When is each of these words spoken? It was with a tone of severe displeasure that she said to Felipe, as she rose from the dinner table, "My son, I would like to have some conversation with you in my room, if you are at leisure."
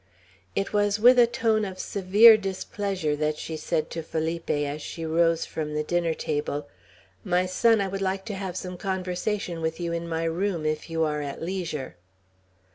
It 0.55 0.73
was 0.73 0.99
with 0.99 1.19
a 1.19 1.27
tone 1.27 1.63
of 1.63 1.77
severe 1.79 2.35
displeasure 2.35 3.15
that 3.17 3.37
she 3.37 3.55
said 3.55 3.91
to 3.91 4.01
Felipe, 4.01 4.49
as 4.49 4.81
she 4.81 5.05
rose 5.05 5.45
from 5.45 5.75
the 5.75 5.83
dinner 5.83 6.15
table, 6.15 6.67
"My 7.23 7.45
son, 7.45 7.79
I 7.79 7.87
would 7.87 8.01
like 8.01 8.25
to 8.25 8.33
have 8.33 8.57
some 8.57 8.77
conversation 8.77 9.61
with 9.61 9.79
you 9.79 9.93
in 9.93 10.09
my 10.09 10.23
room, 10.23 10.65
if 10.65 10.89
you 10.89 11.03
are 11.03 11.21
at 11.21 11.43
leisure." 11.43 11.97